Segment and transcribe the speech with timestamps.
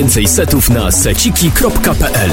[0.00, 2.30] Więcej setów na seciki.pl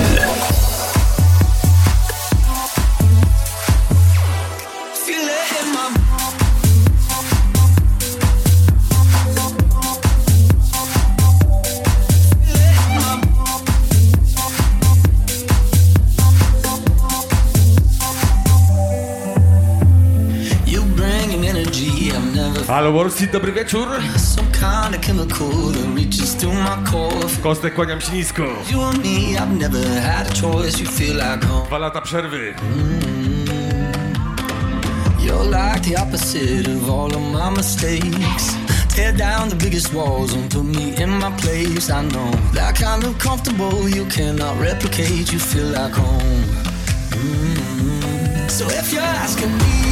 [22.68, 23.88] Halo Wolsi, dobry wieczór.
[24.60, 27.30] kind of chemical that reaches through my core.
[27.44, 28.44] Kostek, kłaniam się nisko.
[28.72, 30.80] You and me, I've never had a choice.
[30.80, 31.68] You feel like home.
[31.68, 32.54] Dwa lata przerwy.
[32.54, 33.48] Mm.
[35.20, 38.56] You're like the opposite of all of my mistakes.
[38.96, 41.90] Tear down the biggest walls and put me in my place.
[41.90, 45.34] I know that kind of comfortable you cannot replicate.
[45.34, 46.44] You feel like home.
[47.12, 48.50] Mm -hmm.
[48.50, 49.87] So if you're asking me.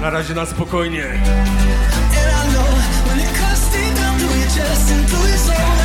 [0.00, 1.04] Na razie na spokojnie.
[1.04, 2.64] And I know
[3.08, 5.77] when it cuts deep down through your chest and through your soul.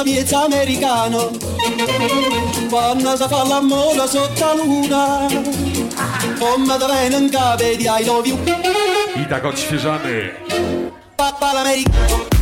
[0.00, 1.30] una piezza americano
[2.70, 5.26] quando si fa l'amore sotto la luna
[6.38, 8.38] come da venga vedi I love you
[9.16, 10.30] i tak odświeżamy.
[11.16, 12.39] Papa l'americano.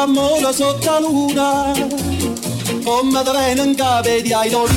[0.00, 1.72] amore sotto la luna,
[2.84, 4.74] come treno in capo di idoli.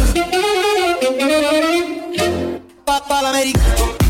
[2.84, 4.03] Papà l'americano.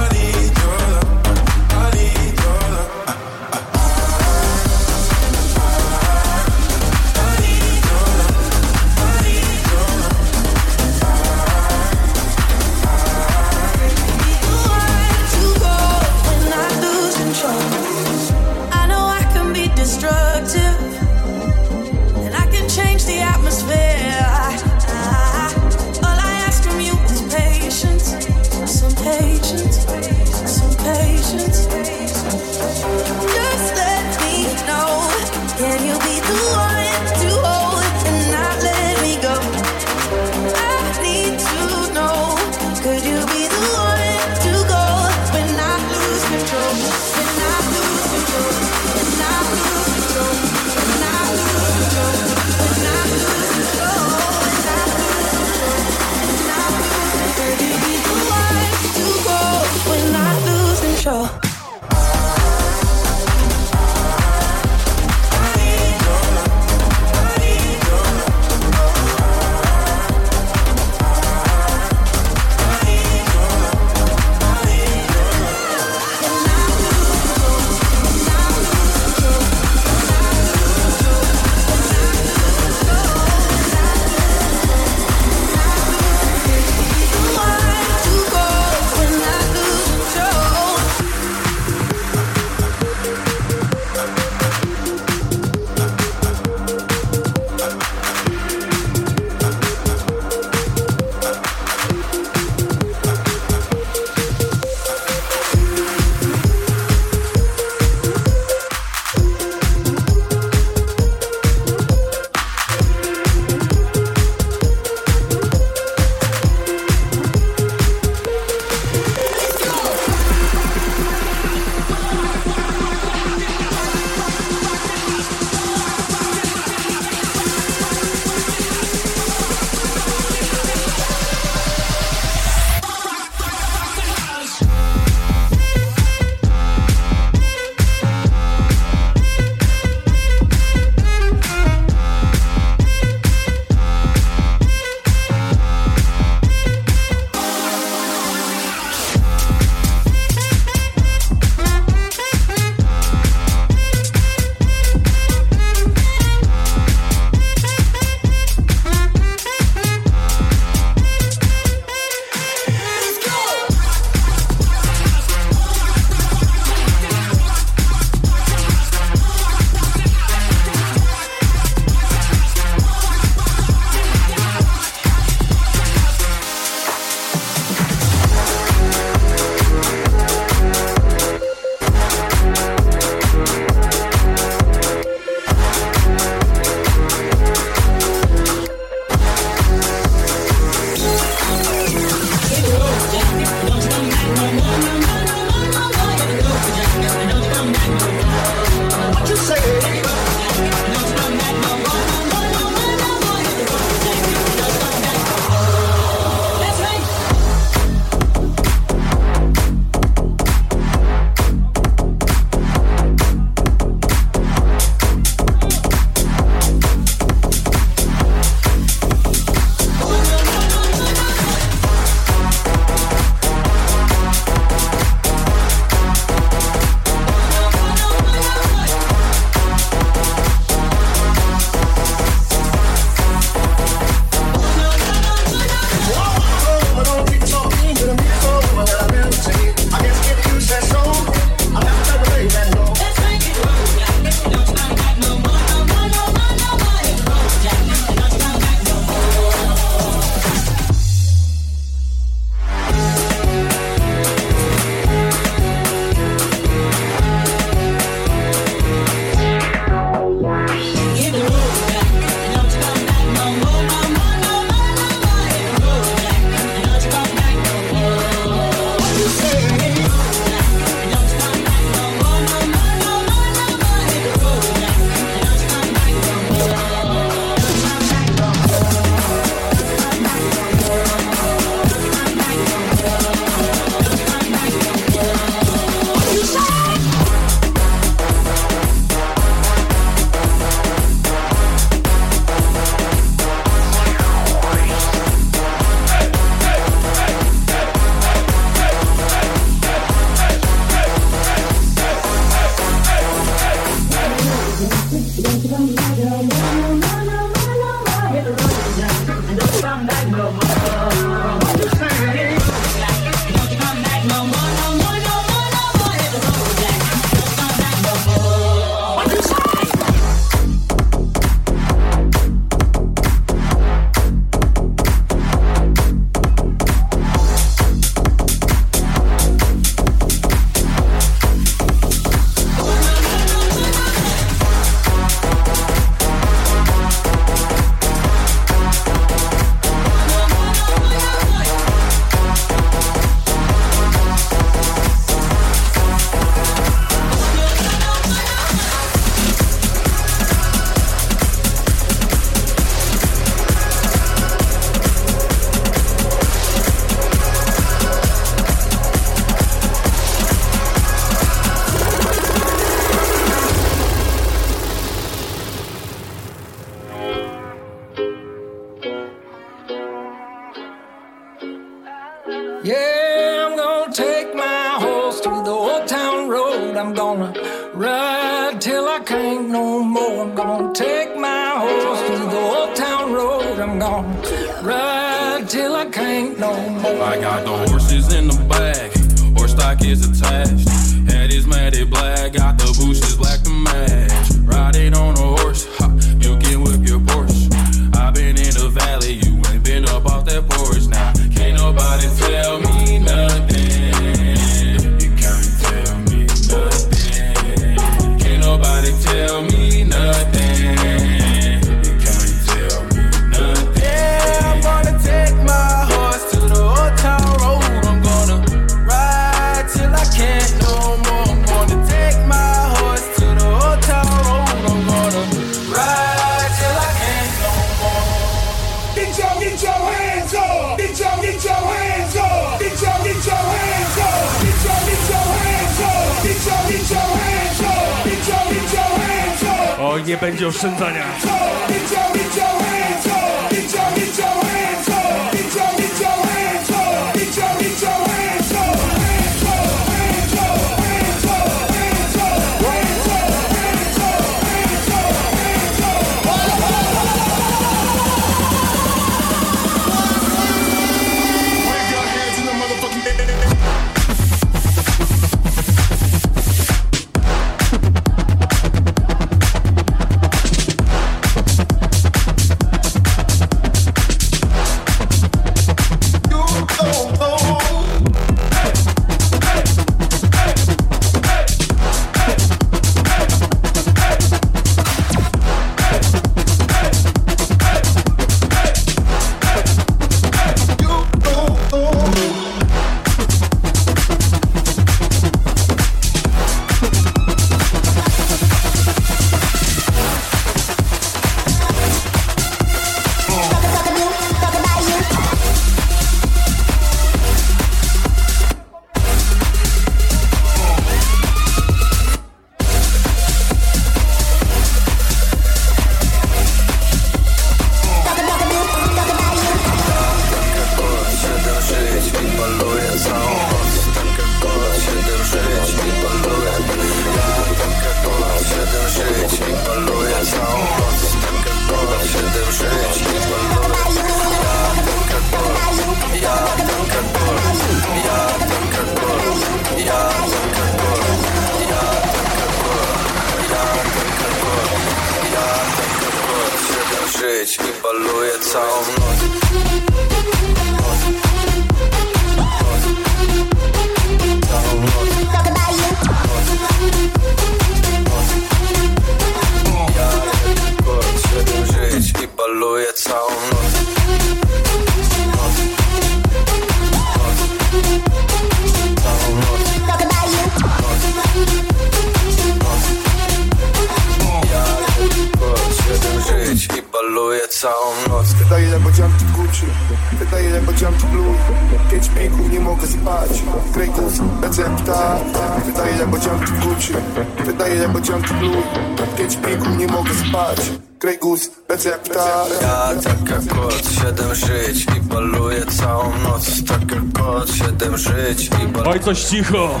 [599.46, 600.00] 集合。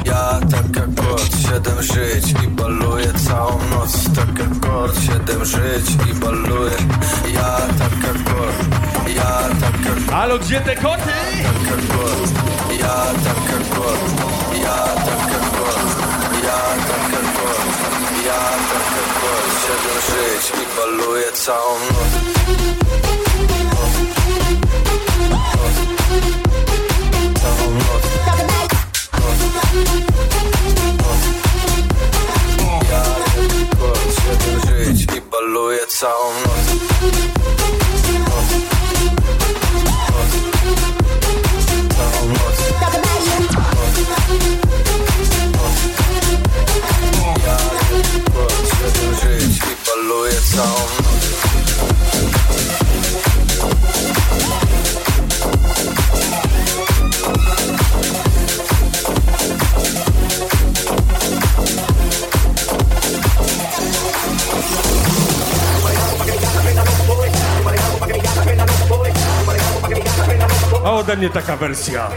[70.96, 72.08] ode mnie taka wersja.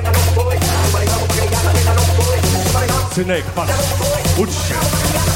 [3.15, 3.73] Synek, patrz,
[4.37, 5.28] ucz się.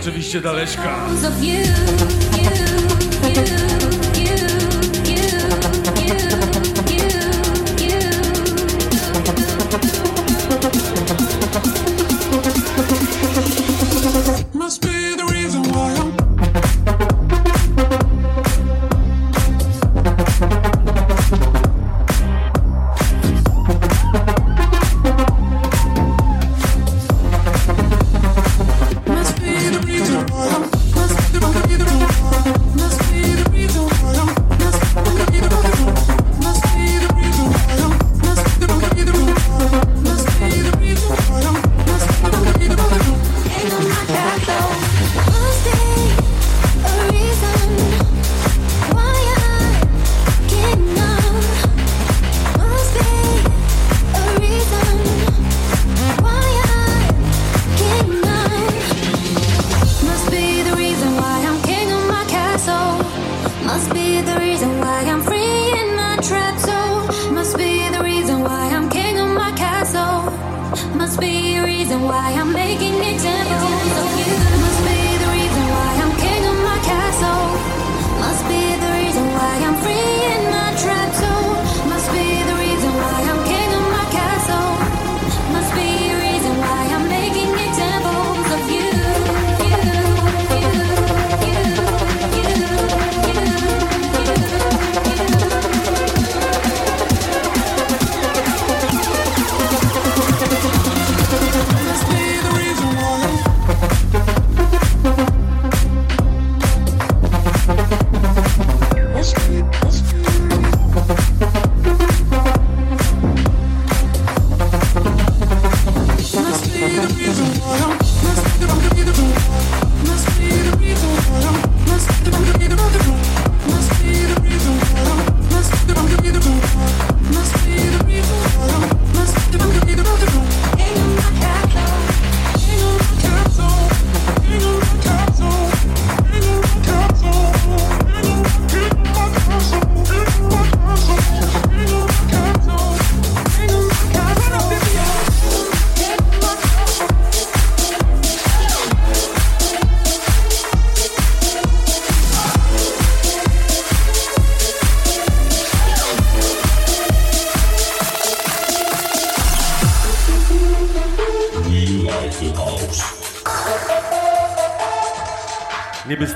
[0.00, 1.06] Oczywiście Daleszka.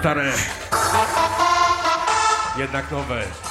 [0.07, 0.33] Stare,
[2.57, 3.46] jednak nowe.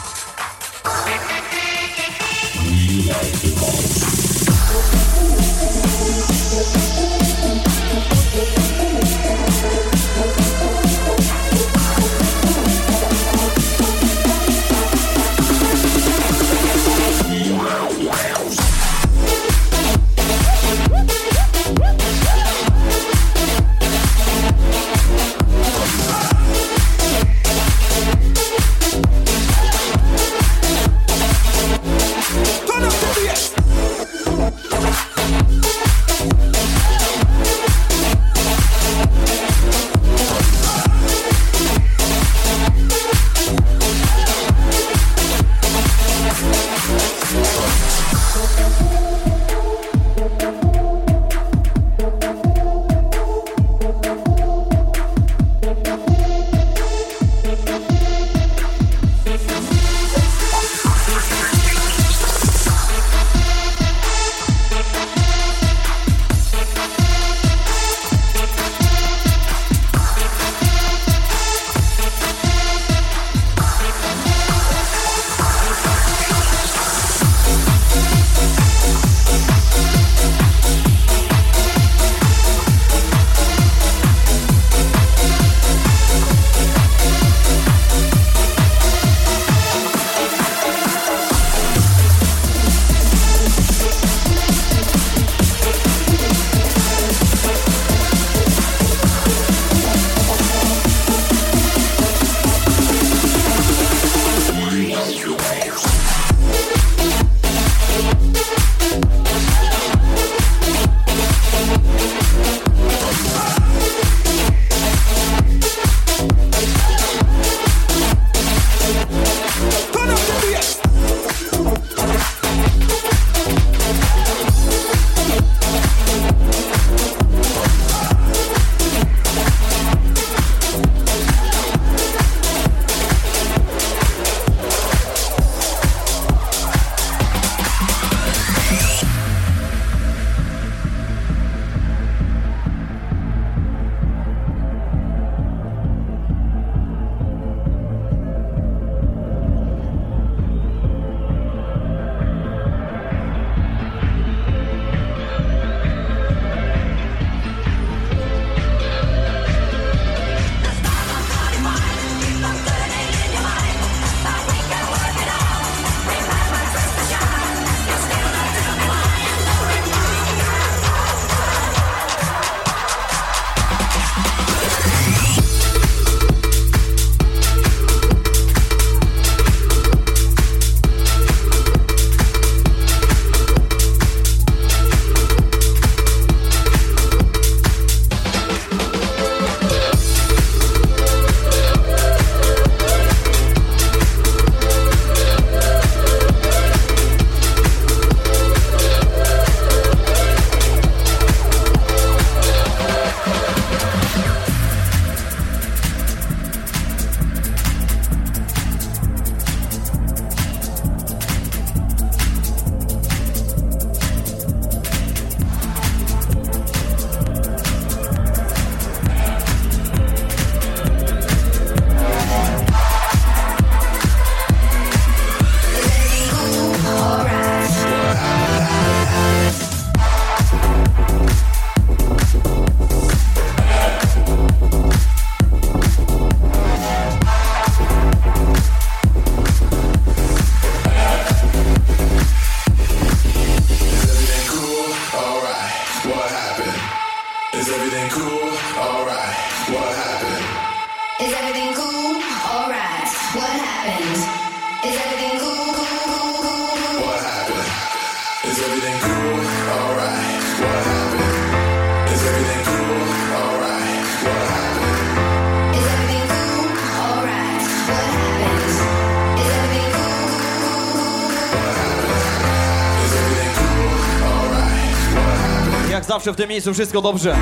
[276.26, 277.36] Zawsze w tym miejscu wszystko dobrze.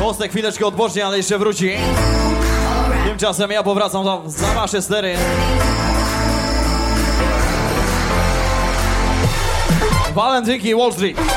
[0.00, 1.70] Kostek chwileczkę odpocznie, ale jeszcze wróci.
[3.04, 5.16] Tymczasem ja powracam za wasze stery.
[10.14, 11.27] Walentynki Wall Street.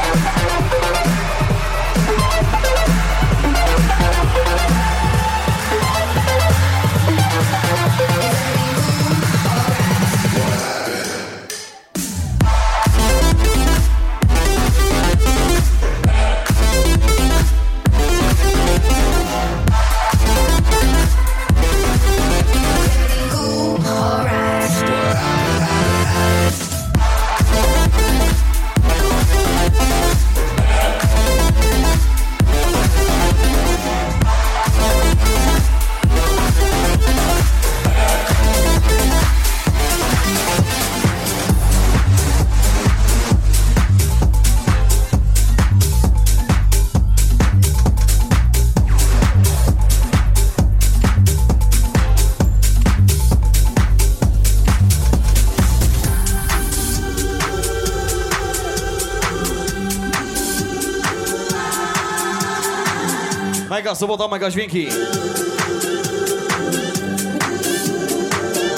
[63.91, 64.87] Mega sobota, mega dźwięki.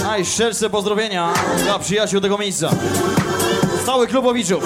[0.04, 2.70] Najszczersze pozdrowienia dla przyjaciół tego miejsca.
[3.84, 4.64] Stały klubowiczów.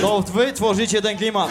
[0.00, 1.50] To wy tworzycie ten klimat.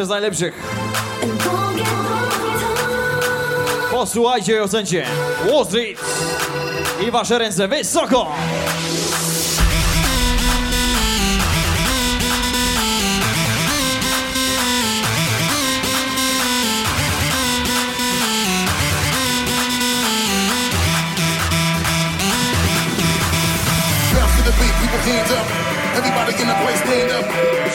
[0.00, 0.54] Najlepsze z najlepszych.
[3.90, 5.06] Posłuchajcie i ocencie.
[5.64, 6.00] Street.
[7.06, 8.26] I wasze ręce wysoko.
[25.00, 25.69] Hands up.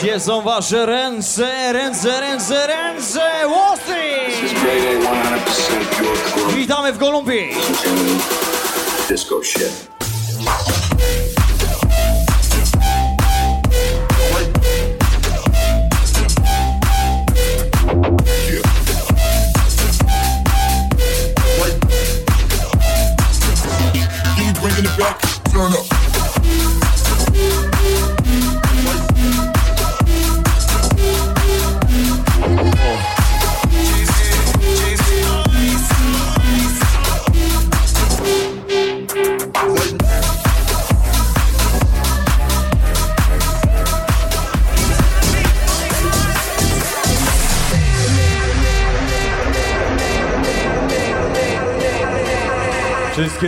[0.00, 3.20] Gdzie są wasze ręce, ręce, ręce, ręce?
[3.48, 4.52] Wall Street.
[4.62, 6.52] Grade A 100% pure club.
[6.54, 7.54] Witamy w Kolumbii.
[9.08, 9.95] Disco shit.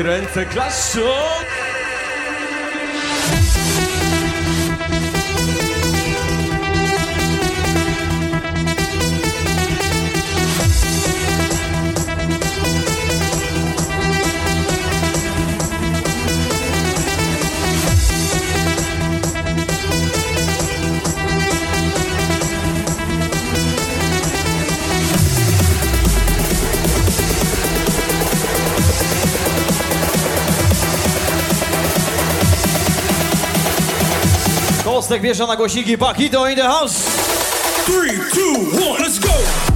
[0.02, 1.00] Ręce klaszą
[35.08, 35.98] Kostek wiesza na głośniki.
[35.98, 36.94] Pakito in the house.
[37.86, 39.67] 3, 2, 1, let's go!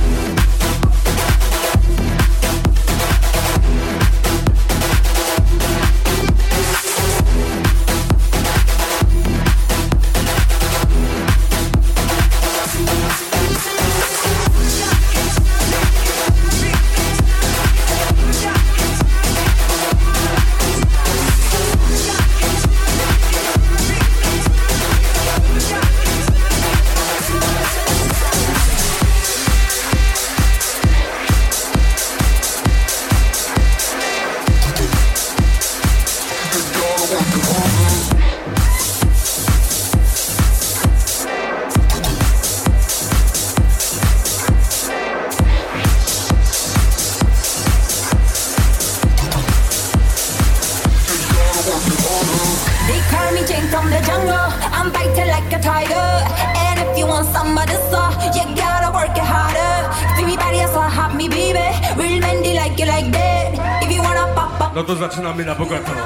[64.75, 65.93] No to zaczynamy na bogato.
[65.93, 66.03] They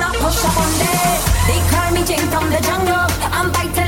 [0.00, 0.70] wanna push up on.
[1.46, 3.06] They call me Jing from the jungle.
[3.32, 3.79] I'm biting.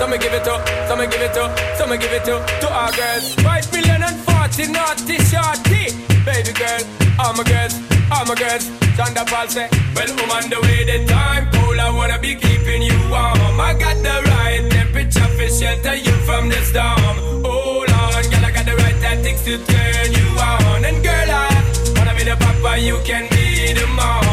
[0.00, 3.34] Some give it up, some give it up, some give it up to our girls.
[3.44, 5.92] Five million and forty naughty shorty.
[6.24, 6.80] Baby girl,
[7.20, 7.76] all my girls,
[8.10, 8.64] all my girls.
[8.96, 11.78] Thunderball say, Well, I'm on the way, the time cold.
[11.78, 13.60] I wanna be keeping you warm.
[13.60, 17.44] I got the right temperature for shelter you from the storm.
[17.44, 20.82] Hold on, girl, I got the right tactics to turn you on.
[20.82, 24.29] And girl, I wanna be the papa, you can be the mom.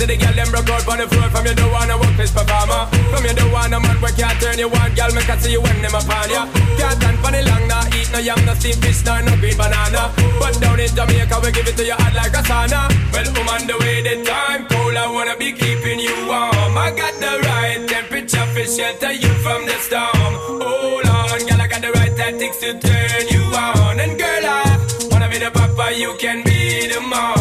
[0.00, 0.06] Oh.
[0.06, 1.28] The girl them broke out on the floor.
[1.30, 2.86] From you don't wanna work this performer.
[3.10, 5.60] From you don't wanna man where can't turn you on Girl, me can see you
[5.60, 6.46] when them upon ya.
[6.78, 9.58] Can't stand for the long, nah Eat no yam, no steamed fish, nah, no green
[9.58, 10.14] banana.
[10.38, 12.86] But down in Jamaica, we give it to you hot like a sauna.
[13.10, 16.78] Well, I'm on the way, the time cold I wanna be keeping you warm.
[16.78, 20.32] I got the right temperature for shelter you from the storm.
[20.62, 23.98] Hold on, girl, I got the right tactics to turn you on.
[23.98, 24.62] And girl, I
[25.10, 27.37] wanna be the papa, you can be the mom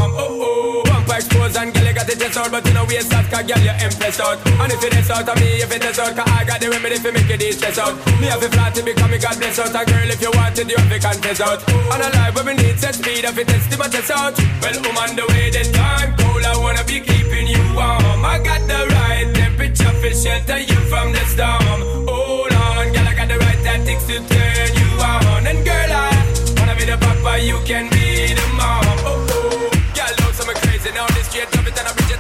[2.17, 4.37] you the chest out But you know waste that, cause girl, you impressed out.
[4.45, 6.69] And if it is out of me, if it is out Cause I got the
[6.69, 7.95] remedy for make it stress out.
[8.19, 9.75] Me have a flat to become me God bless out.
[9.75, 11.61] And girl, if you want it, you have to confess out.
[11.69, 14.33] And a life where we need set speed If it test my chest out.
[14.61, 18.25] Well, I'm on the way, the time cold I wanna be keeping you warm.
[18.25, 22.07] I got the right temperature for shelter you from the storm.
[22.07, 25.45] Hold on, girl, I got the right tactics to turn you on.
[25.45, 26.09] And girl, I
[26.57, 28.85] wanna be the papa, you can be the mom.
[29.05, 31.27] Oh, oh Girl, love some crazy now This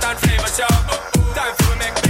[0.09, 0.67] and flavor show.
[1.33, 2.06] Time to make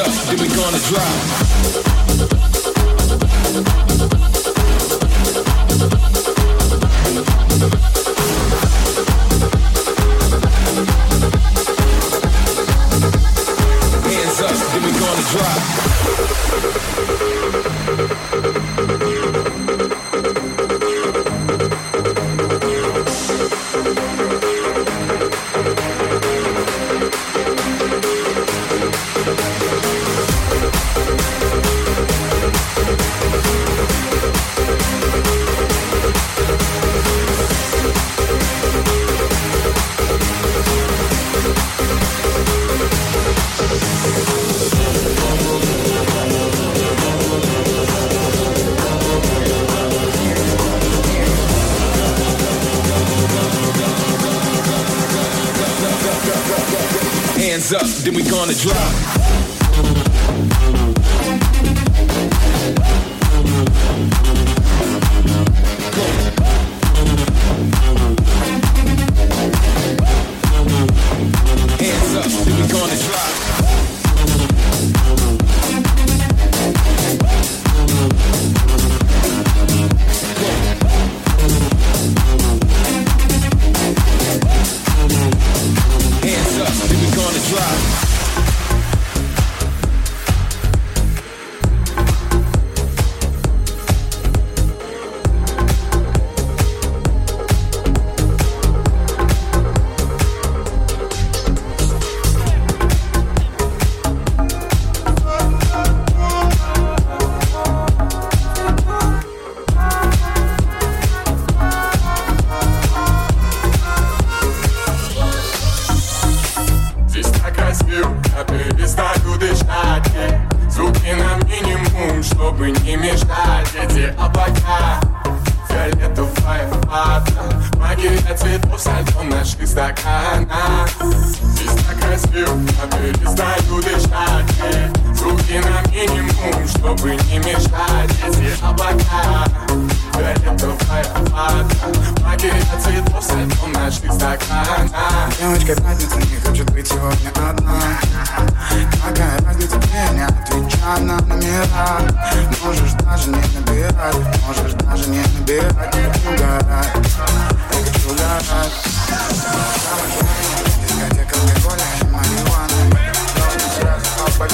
[0.00, 2.05] up, then we gonna drop.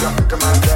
[0.02, 0.71] Drop the command.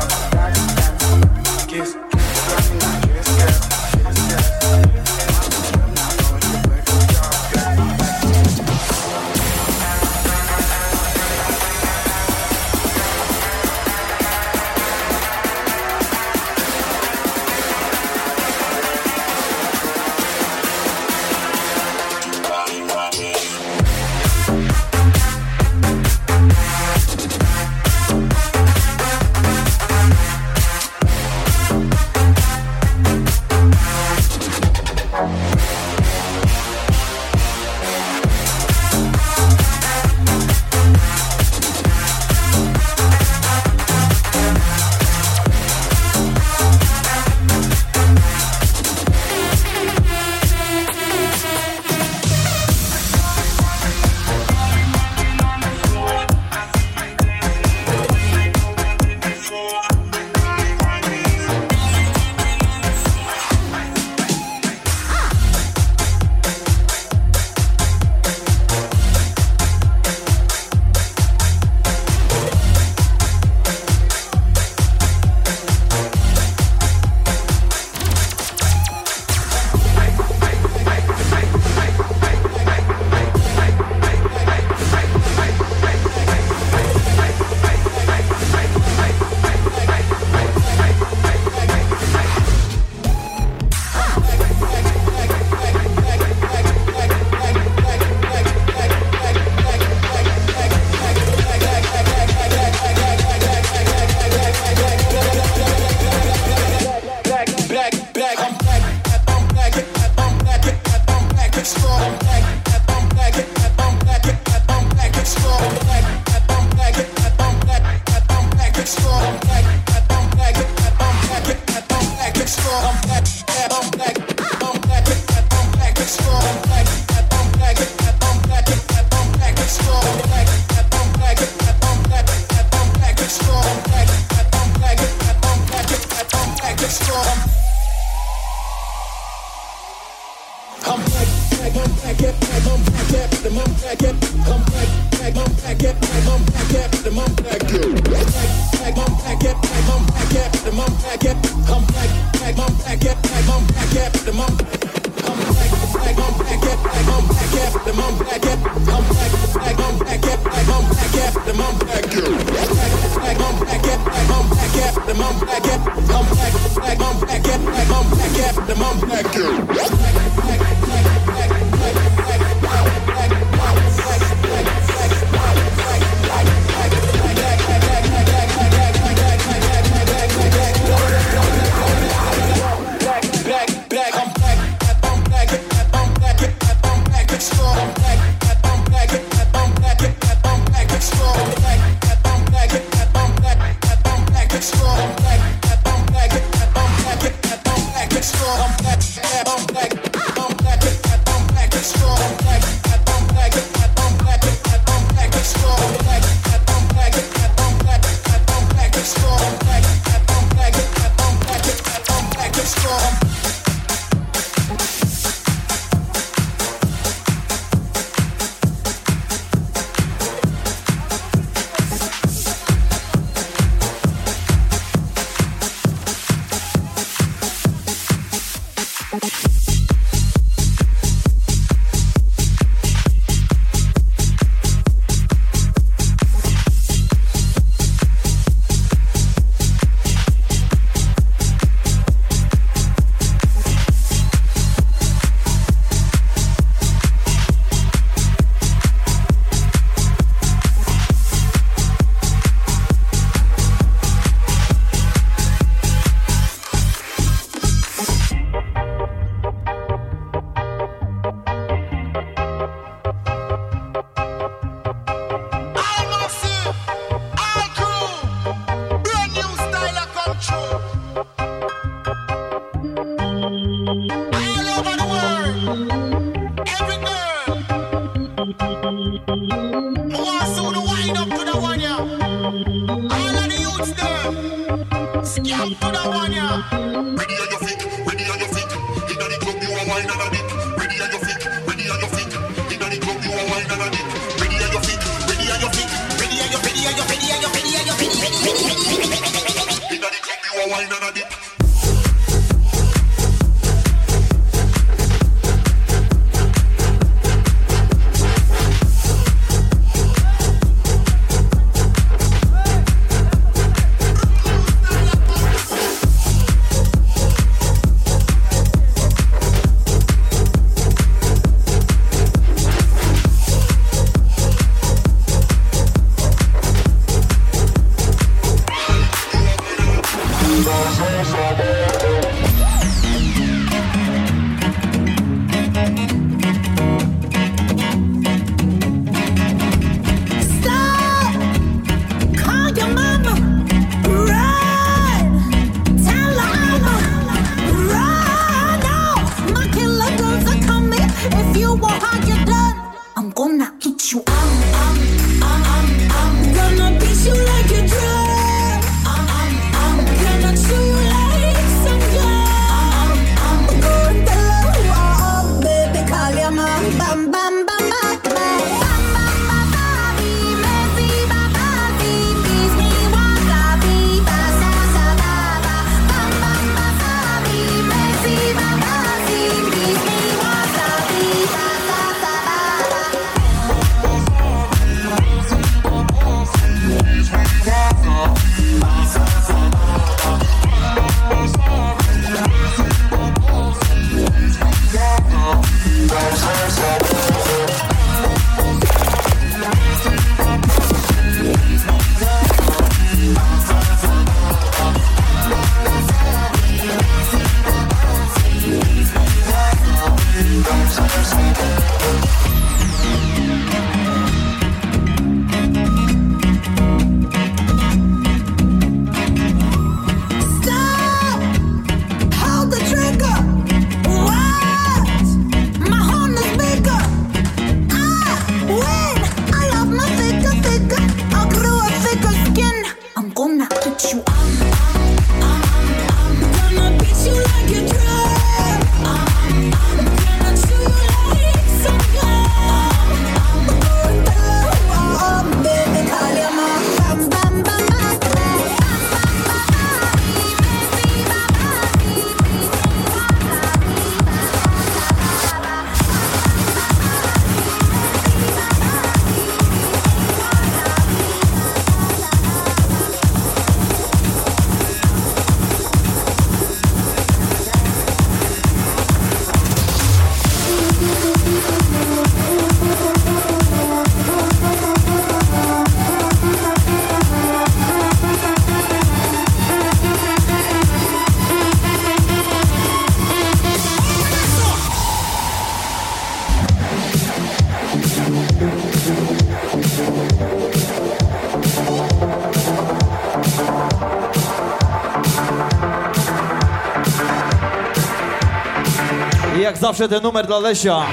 [499.76, 501.06] Jak zawsze ten numer dla Lesia.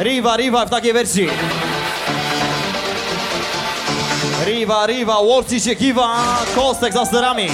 [0.00, 1.28] Riva, Riva w takiej wersji.
[4.44, 6.16] Riva, Riva, Wolci się kiwa,
[6.54, 7.48] Kostek za sterami.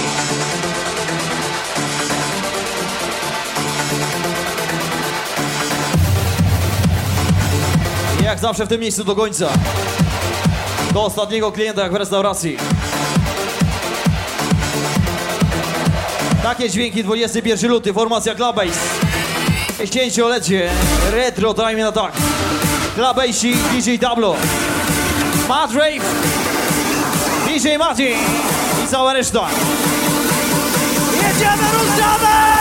[8.23, 9.49] Jak zawsze w tym miejscu do końca.
[10.93, 12.57] Do ostatniego klienta jak w restauracji.
[16.43, 19.02] Takie dźwięki 21 luty, formacja Clubbase.
[19.89, 20.69] 10-lecie,
[21.11, 22.11] retro time na tak.
[22.95, 24.35] Clubbase i DJ Tablo.
[25.47, 26.05] Matt Rave,
[27.47, 28.17] DJ Martin
[28.83, 29.47] i cała reszta.
[31.15, 32.52] Jedziemy, ruszamy!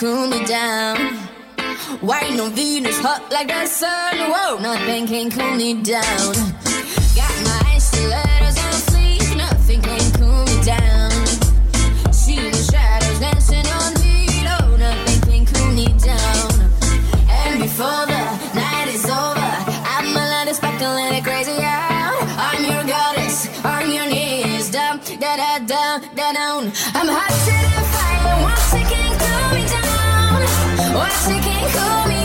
[0.00, 0.96] Cool me down.
[2.00, 4.16] White on Venus, hot like the sun.
[4.32, 6.32] Whoa, nothing can cool me down.
[7.20, 9.36] Got my stilettos on sleeve.
[9.36, 11.10] Nothing can cool me down.
[12.12, 14.24] See the shadows dancing on me.
[14.48, 16.48] No, nothing can cool me down.
[17.28, 18.24] And before the
[18.56, 19.52] night is over,
[19.84, 22.24] I'm a lot of speculating crazy out.
[22.48, 23.36] I'm your goddess
[23.66, 26.72] on your knees, down, da da da down.
[26.96, 27.29] I'm hot
[31.10, 32.19] She can't call me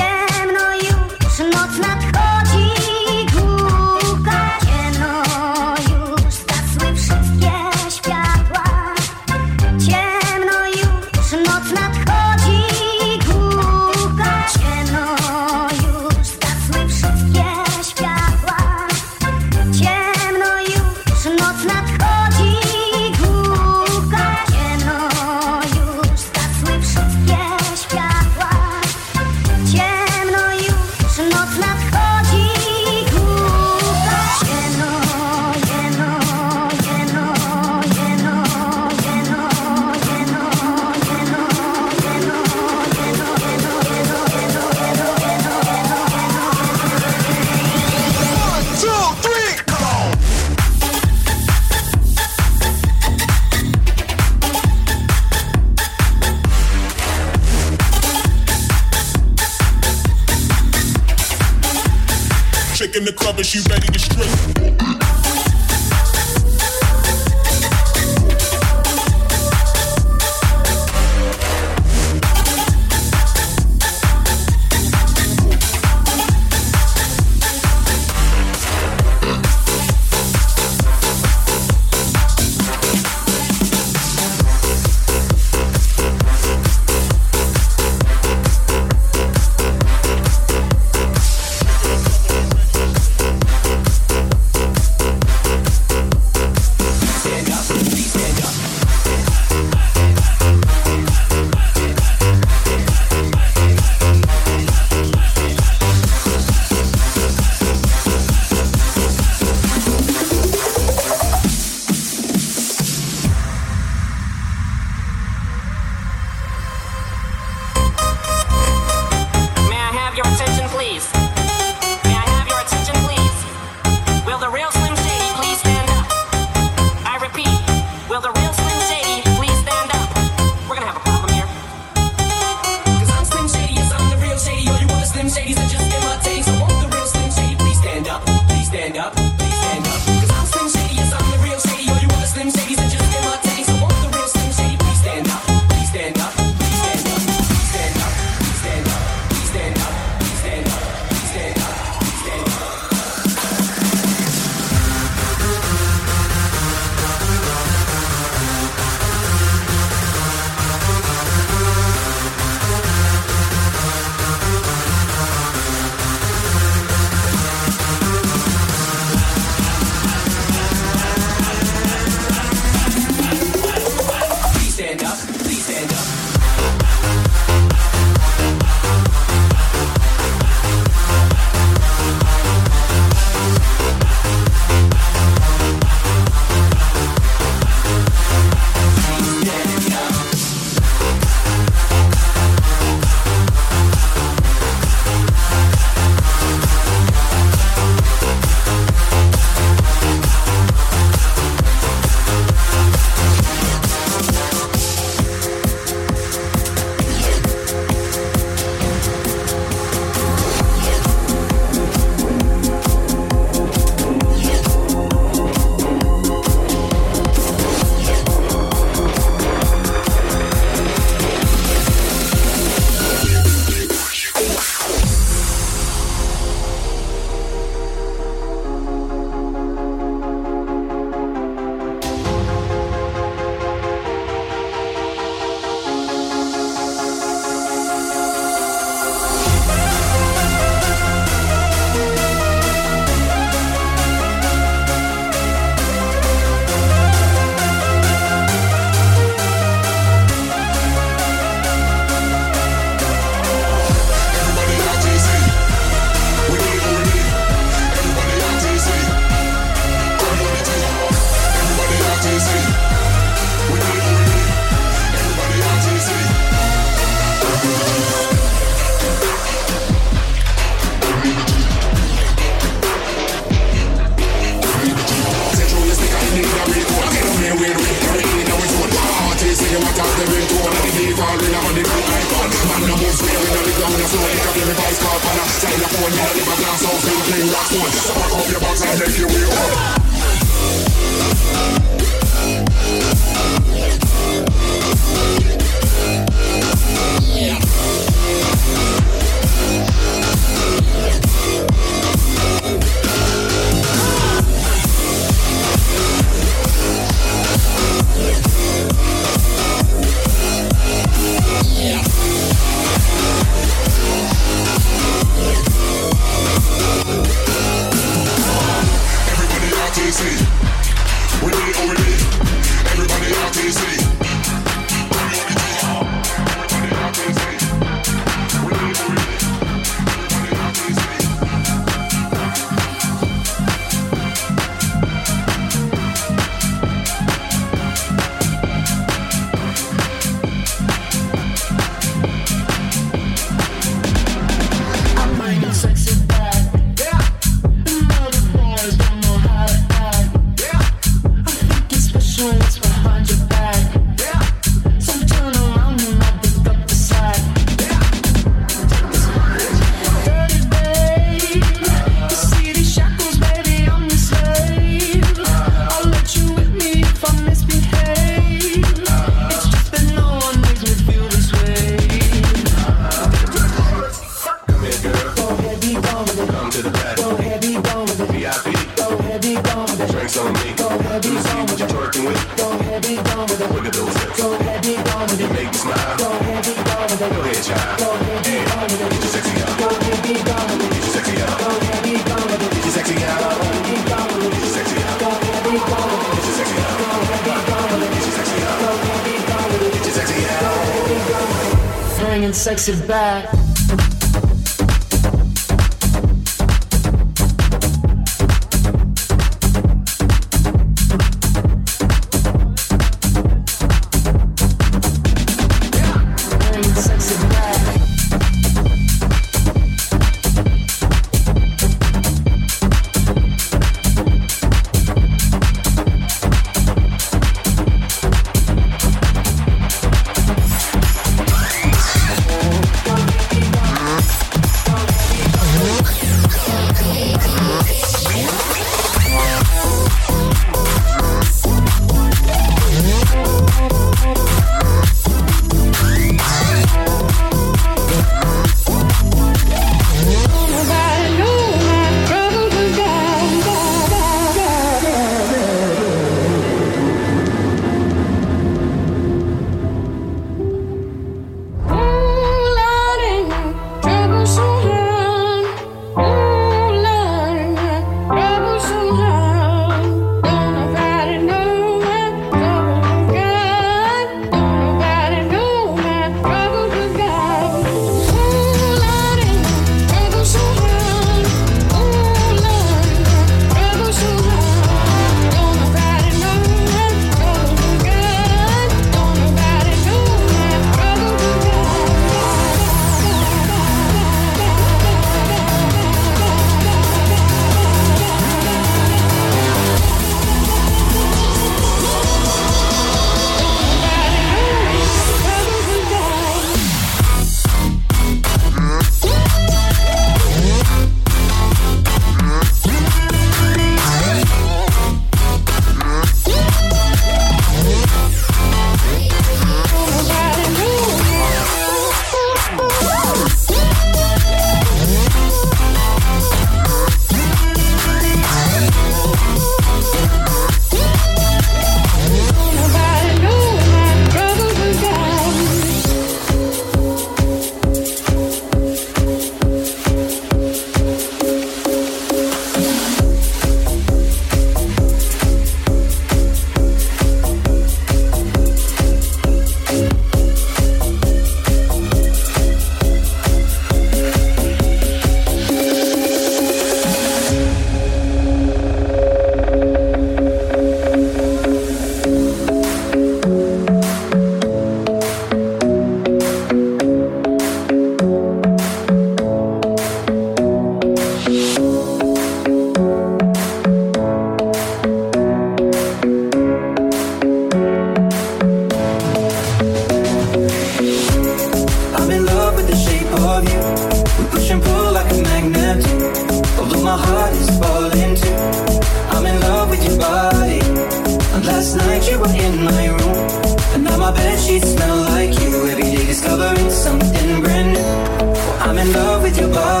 [599.71, 600.00] about